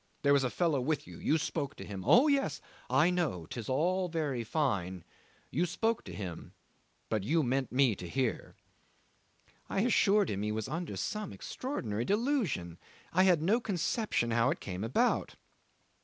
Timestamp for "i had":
13.13-13.43